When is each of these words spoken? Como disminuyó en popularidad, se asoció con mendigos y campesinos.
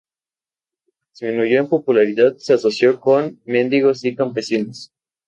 Como 1.13 1.29
disminuyó 1.29 1.59
en 1.59 1.69
popularidad, 1.69 2.35
se 2.37 2.53
asoció 2.55 2.99
con 2.99 3.39
mendigos 3.45 4.03
y 4.03 4.15
campesinos. 4.15 4.91